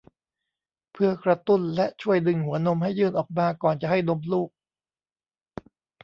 [0.91, 4.49] เพื่อกระตุ้นและช่วยดึงหัวนมให้ยื่นออกมาก่อนจะให้นมลูก